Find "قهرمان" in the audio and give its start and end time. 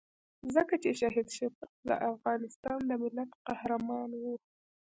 3.47-4.09